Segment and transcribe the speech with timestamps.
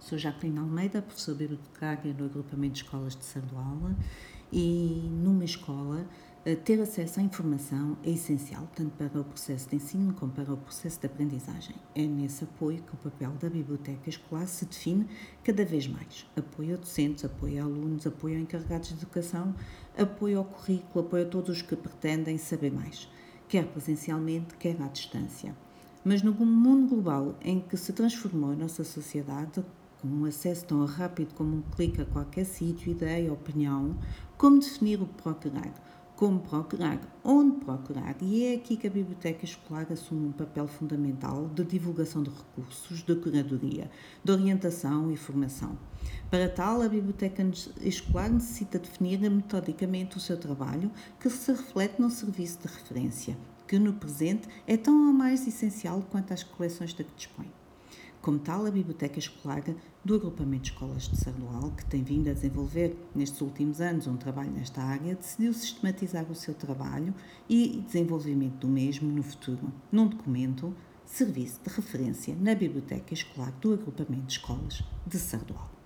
[0.00, 3.94] Sou Jacqueline Almeida, professora bibliotecária no agrupamento de escolas de Sarduala
[4.50, 6.06] e numa escola
[6.42, 10.54] eh, ter acesso à informação é essencial, tanto para o processo de ensino como para
[10.54, 11.76] o processo de aprendizagem.
[11.94, 15.06] É nesse apoio que o papel da biblioteca escolar se define
[15.44, 16.26] cada vez mais.
[16.34, 19.54] Apoio a docentes, apoio a alunos, apoio a encarregados de educação,
[19.98, 23.06] apoio ao currículo, apoio a todos os que pretendem saber mais,
[23.46, 25.54] quer presencialmente, quer à distância.
[26.02, 29.62] Mas no mundo global em que se transformou a nossa sociedade,
[30.00, 33.96] com um acesso tão rápido como um clique a qualquer sítio, ideia, opinião,
[34.38, 35.72] como definir o procurar,
[36.16, 41.48] como procurar, onde procurar, e é aqui que a Biblioteca Escolar assume um papel fundamental
[41.48, 43.90] de divulgação de recursos, de curadoria,
[44.24, 45.78] de orientação e formação.
[46.30, 47.42] Para tal, a Biblioteca
[47.80, 53.78] Escolar necessita definir metodicamente o seu trabalho, que se reflete no serviço de referência, que
[53.78, 57.59] no presente é tão ou mais essencial quanto as coleções de que dispõe.
[58.20, 59.64] Como tal, a Biblioteca Escolar
[60.04, 64.18] do Agrupamento de Escolas de Sardual, que tem vindo a desenvolver nestes últimos anos um
[64.18, 67.14] trabalho nesta área, decidiu sistematizar o seu trabalho
[67.48, 70.74] e desenvolvimento do mesmo no futuro, num documento
[71.06, 75.79] Serviço de Referência na Biblioteca Escolar do Agrupamento de Escolas de Sardual.